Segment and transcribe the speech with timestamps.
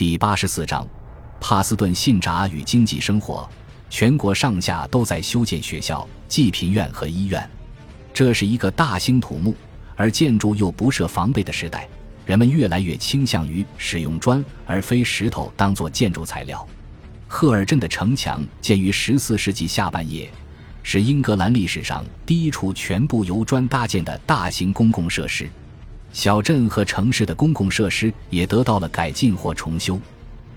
[0.00, 0.88] 第八十四章，
[1.42, 3.46] 帕斯顿信札与经济生活。
[3.90, 7.46] 全国上下都在修建学校、济贫院和医院。
[8.10, 9.54] 这是一个大兴土木，
[9.96, 11.86] 而建筑又不设防备的时代。
[12.24, 16.66] 人们越来越倾向于使用砖而非石头当做建筑材料。
[17.28, 20.30] 赫尔镇的城墙建于十四世纪下半叶。
[20.82, 25.46] 是英格兰历史上第一处全部由砖搭建的大型公共设施，
[26.12, 29.98] 小镇和城市的公共设施也得到了改进或重修。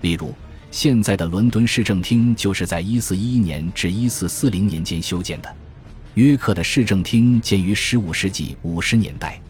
[0.00, 0.34] 例如，
[0.70, 5.56] 现在的伦敦市政厅就是在1411年至1440年间修建的。
[6.14, 9.40] 约克的市政厅建于15世纪50年代。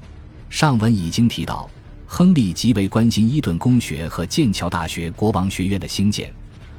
[0.51, 1.69] 上文已经提到，
[2.07, 6.33] 亨利极为关心伊顿公学和剑桥大学国王学院的兴建。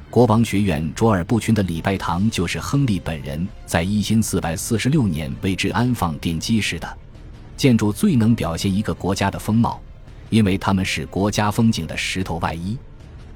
[0.08, 6.98] 国王学院卓尔不群的礼拜堂就是亨利本人在一千四百四十六年为之安放奠基时的。
[7.56, 9.80] 建筑最能表现一个国家的风貌，
[10.30, 12.76] 因为它们是国家风景的石头外衣。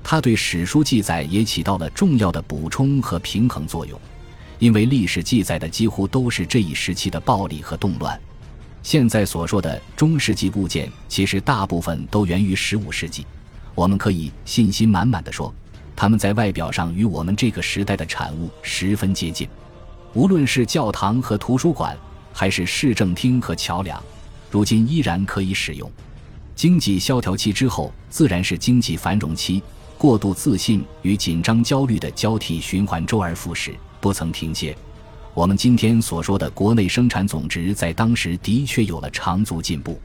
[0.02, 4.00] 它对史书记载也起到了重要的补充和平衡作用，
[4.58, 8.18] 因为历史记载的几乎都是这一时期的暴力和动乱。
[8.82, 13.26] 现在所说的中世纪物件，其实大部分都源于十五世纪。
[13.74, 15.52] 我们可以信心满满的说。
[15.94, 19.46] 他们在外表上与我们这个时代的产物十分接近，
[20.14, 21.94] 无论是教堂和图书馆，
[22.32, 24.02] 还是市政厅和桥梁，
[24.50, 25.90] 如今依然可以使用。
[26.54, 29.62] 经济萧条期之后，自然是经济繁荣期，
[29.96, 34.76] 过度自信与紧张焦虑的交替循环，周而复始，不曾停歇。
[35.32, 40.00] 我们今天所说的国内生产总值，在当时的确有了长足进步。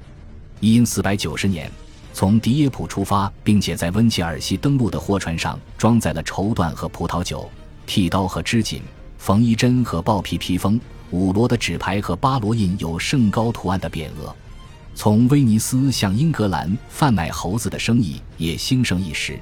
[0.60, 1.72] 因四百九十年。
[2.14, 7.52] 从迪耶普出发，并且在温切尔西登陆的货船上装载了绸缎和葡萄酒、
[7.86, 8.82] 剃刀和织锦、
[9.18, 10.80] 缝衣针和豹皮披风、
[11.12, 14.36] 五罗的纸牌和巴罗印有圣高图案的匾额。
[14.94, 19.40] 从威尼斯向英格兰贩卖猴子的生意也兴盛一时，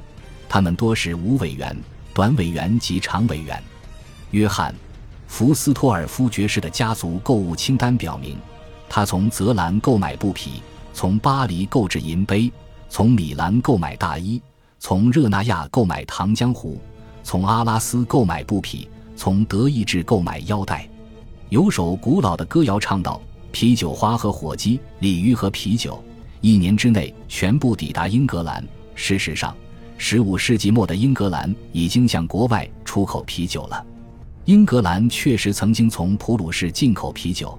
[0.49, 1.75] 他们多是无尾猿、
[2.13, 3.61] 短尾猿及长尾猿。
[4.31, 4.71] 约翰·
[5.27, 8.37] 福斯托尔夫爵士的家族购物清单表明，
[8.89, 10.61] 他从泽兰购买布匹，
[10.93, 12.51] 从巴黎购置银杯。
[12.89, 14.39] 从米兰购买大衣，
[14.79, 16.79] 从热那亚购买糖浆壶，
[17.23, 20.87] 从阿拉斯购买布匹，从德意志购买腰带。
[21.53, 23.21] 有首古老的歌谣唱道
[23.53, 26.03] ：“啤酒花和火鸡，鲤鱼和啤酒，
[26.41, 29.55] 一年之内全部抵达英格兰。”事实上，
[29.95, 33.85] 十五世纪末的英格兰已经向国外出口啤酒了。
[34.45, 37.55] 英格兰确实曾经从普鲁士进口啤酒，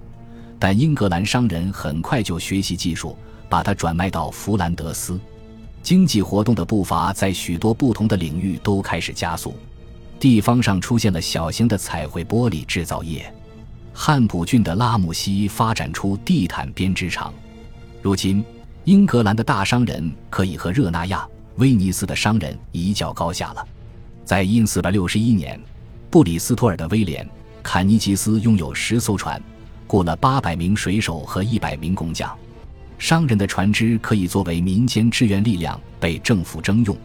[0.58, 3.16] 但英格兰商人很快就学习技术。
[3.48, 5.20] 把它转卖到弗兰德斯，
[5.84, 9.54] 经济活动的步伐在许多不同的领域都开始加速。
[10.18, 13.32] 地方上出现了小型的彩绘玻璃制造业，
[13.96, 17.32] 汉普郡的拉姆西发展出地毯编织厂。
[18.02, 18.44] 如今，
[18.82, 23.66] 英格兰的大商人可以和热那亚、威尼斯的商人一较高下了。
[24.24, 25.58] 在因四百六十一年，
[26.10, 27.24] 布里斯托尔的威廉·
[27.62, 29.40] 坎尼吉斯拥有十艘船，
[29.86, 32.36] 雇了八百名水手和一百名工匠。
[32.98, 36.96] 商人的船只可以作为民间支援力量被政府征用，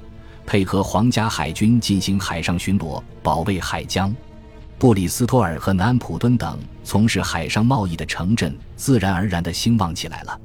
[0.45, 4.13] 配合皇家海军进行海上巡逻，保卫海疆。
[4.79, 10.39] 布里斯托尔和南安普敦等从事海上贸易的城镇自然而然地兴旺起来了。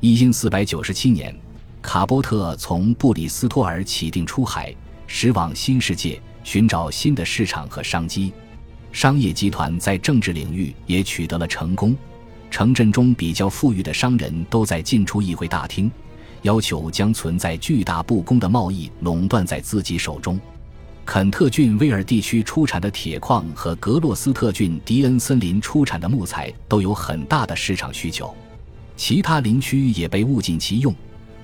[0.00, 1.38] 一因四百九十七年，
[1.82, 4.74] 卡波特从布里斯托尔起定出海，
[5.06, 8.32] 驶往新世界，寻找新的市场和商机。
[8.92, 11.94] 商业集团在政治领域也取得了成功。
[12.50, 15.90] 城镇中比较富裕的商人都在进出议会大厅，
[16.40, 20.40] 要求将存在巨大不公的贸易垄断在自己手中。
[21.06, 28.34] 肯特郡威尔地区出产的铁矿和格洛斯特郡迪恩森林出产的木材都有很大的市场需求，
[28.96, 30.92] 其他林区也被物尽其用。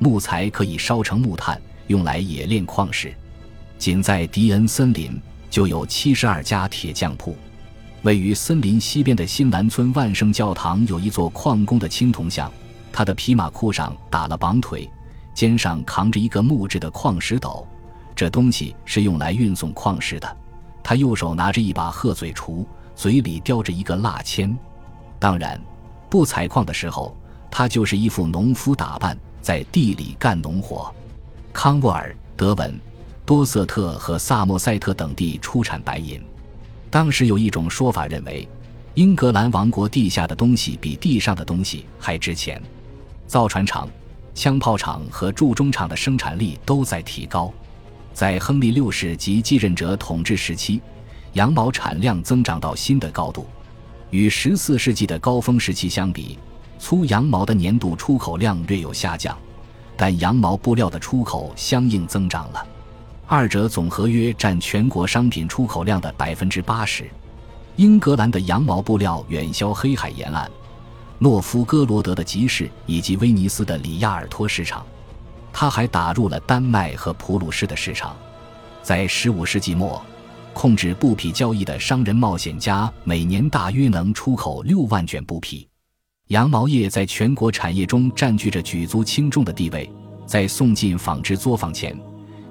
[0.01, 3.15] 木材可以烧成木炭，用来冶炼矿石。
[3.79, 5.19] 仅在迪恩森林
[5.49, 7.37] 就有七十二家铁匠铺。
[8.03, 12.51] 位于森林西边的新兰村万圣教堂有一座矿工的青铜像，
[12.93, 14.91] 他的皮马裤上打了绑腿，
[15.33, 17.65] 肩上扛着一个木质的矿石斗，
[18.15, 20.37] 这东西是用来运送矿石的。
[20.83, 24.57] 他右手拿着一把鹤嘴锄，嘴里叼着一个蜡签。
[25.19, 25.61] 当然，
[26.11, 27.17] 不采矿的时候，
[27.51, 30.93] 他就是一副农夫打扮，在地里干农活。
[31.53, 32.79] 康沃尔、德文、
[33.25, 36.21] 多瑟特和萨默塞特等地出产白银。
[36.91, 38.49] 当时有一种说法认为，
[38.95, 42.61] 英格兰王国地下的东西比地上的东西还值钱。
[43.27, 43.89] 造船厂、
[44.35, 47.51] 枪炮厂和铸钟厂的生产力都在提高。
[48.13, 50.81] 在亨利六世及继任者统治时期，
[51.33, 53.47] 羊毛产量增长到新的高度。
[54.11, 56.39] 与十四世纪的高峰时期相比，
[56.79, 59.37] 粗羊毛的年度出口量略有下降，
[59.97, 62.67] 但羊毛布料的出口相应增长了。
[63.27, 67.09] 二者总合约占全国商品出口量的百分之八十。
[67.77, 70.51] 英格兰的羊毛布料远销黑海沿岸、
[71.19, 74.85] 诺夫哥罗德的集市以及威尼斯的里亚尔托市场。
[75.53, 78.17] 它还打入了丹麦和普鲁士的市场。
[78.83, 80.03] 在15世纪末，
[80.53, 85.69] 控制布匹交易的商人冒险家每年大约能出口6万卷布匹。
[86.29, 89.89] 羊毛业在全国产业中占据着举足轻重的地位。
[90.25, 91.95] 在送进纺织作坊前，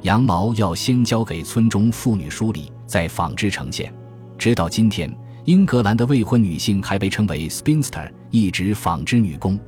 [0.01, 3.91] 羊毛要先交给村中妇女梳理，再纺织成线。
[4.37, 5.11] 直到今天，
[5.45, 9.59] 英格兰的未婚女性还被称为 spinster，一指纺织女工。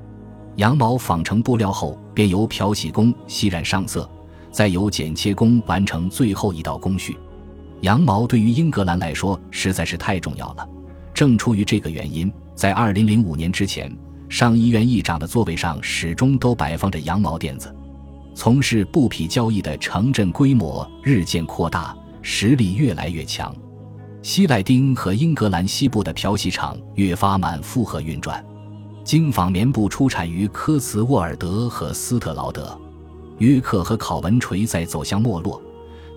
[0.58, 4.10] 羊毛纺成布料后，便由漂洗工洗染上色，
[4.52, 7.18] 再由剪切工完成最后一道工序。
[7.82, 10.68] 羊毛对于英格兰来说实在是太重要了。
[11.14, 13.96] 正出于这个原因，在2005年之前，
[14.30, 17.76] 上议院议长的座位上始终都摆放着羊毛垫子。
[18.36, 23.56] 从事布匹交易的城镇规模日渐扩大，实力越来越强。
[24.22, 28.44] 西赖丁和英格兰西部的漂洗厂越发满负荷运转。
[29.04, 32.78] 精纺棉布出产于科茨沃尔德和斯特劳德。
[33.40, 35.62] 约克和考文垂在走向没落，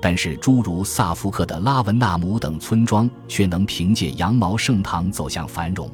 [0.01, 5.91] 但是诸如萨福克的拉文纳姆等村庄却能凭借羊毛盛唐走向繁荣。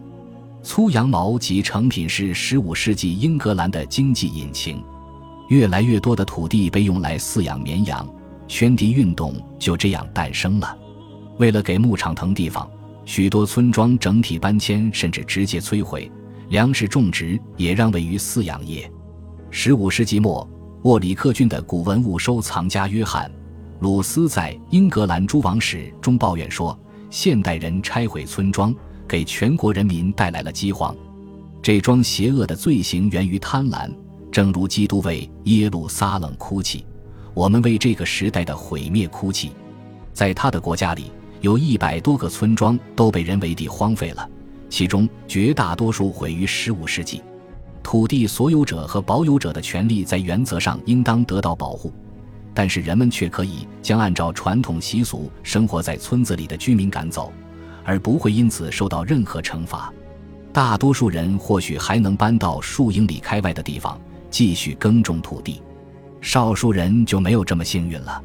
[0.63, 4.83] 粗羊毛及成品是15世纪英格兰的经济引擎。
[5.49, 8.07] 越来越多的土地被用来饲养绵羊，
[8.47, 10.77] 圈地运动就这样诞生了。
[11.39, 12.69] 为了给牧场腾地方，
[13.05, 16.11] 许多村庄整体搬迁，甚至直接摧毁。
[16.53, 18.87] 粮食种植也让位于饲养业。
[19.49, 20.47] 十五世纪末，
[20.83, 23.27] 沃里克郡的古文物收藏家约翰·
[23.81, 26.79] 鲁斯在《英格兰诸王史》中抱怨说
[27.09, 28.75] ：“现代人拆毁村庄，
[29.09, 30.95] 给全国人民带来了饥荒。
[31.63, 33.91] 这桩邪恶的罪行源于贪婪。”
[34.31, 36.85] 正如基督为耶路撒冷哭泣，
[37.33, 39.53] 我们为这个时代的毁灭哭泣。
[40.13, 41.11] 在他的国家里，
[41.41, 44.29] 有一百多个村庄都被人为地荒废了，
[44.73, 47.21] 其中绝大多数毁于十五世纪。
[47.83, 51.93] 土地所有者和保有者的权利在原则上应当得到保护，
[52.55, 57.31] 但是人们却可以将按照传统习俗生活在村子里的居民赶走，
[57.85, 59.93] 而不会因此受到任何惩罚。
[60.55, 64.01] 大多数人或许还能搬到数英里开外的地方。
[64.31, 65.61] 继续耕种土地，
[66.23, 68.23] 少数人就没有这么幸运了。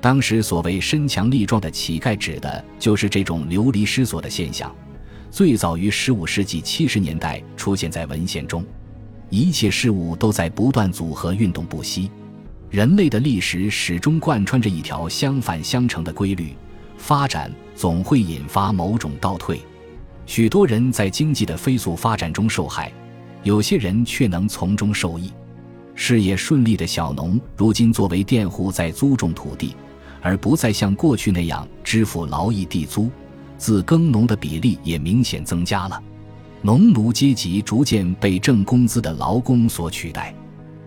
[0.00, 4.72] 当时所谓身强力壮的乞丐，指的就是这种流离失所的现象。
[5.30, 8.64] 最早于15世纪70年代出现在文献中。
[9.28, 12.10] 一切事物都在不断组合运动不息，
[12.68, 16.52] 人类的历史始终贯穿着一条相反相成的规律：
[16.98, 19.60] 发展总会引发某种倒退。
[20.26, 22.92] 许多人在经济的飞速发展中受害，
[23.44, 25.32] 有些人却能从中受益。
[25.94, 29.76] 事业顺利的小农，如今作为佃户在租种土地，
[30.20, 33.08] 而不再像过去那样支付劳役地租。
[33.60, 36.02] 自耕农的比例也明显增加了，
[36.62, 40.34] 农奴阶级逐渐被挣工资的劳工所取代。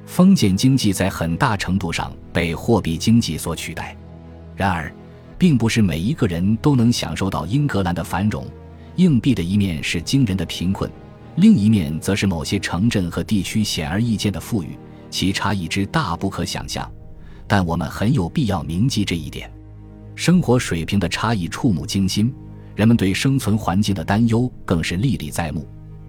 [0.08, 3.96] 封建经济在很大程度上被货币经济所取代。
[4.56, 4.92] 然而，
[5.38, 8.44] 并不是每一个人都能享受到英格兰的繁荣。
[8.96, 10.90] 硬币的一面是惊人的贫困，
[11.36, 14.78] 另一面则是某些城镇和地区显而易见的富裕。
[15.12, 16.92] 其差异之大不可想象，
[17.48, 19.52] 但我们很有必要铭记这一点。
[20.16, 22.32] 生活水平的差异触目惊心，
[22.76, 25.68] 人们对生存环境的担忧更是历历在目，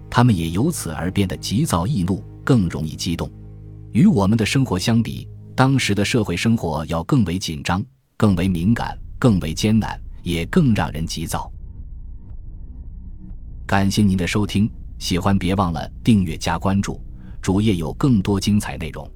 [0.09, 3.29] 他们也由此而变得急躁易怒，更容易激动。
[3.91, 7.83] 与我们的生活相比，当时的社会生活要更为紧张、
[8.17, 11.51] 更为敏感、更为艰难，也更让人急躁。
[13.65, 14.69] 感谢您的收听，
[14.99, 16.99] 喜欢别忘了订阅加关注。
[17.41, 19.07] 主页有更多精彩内容。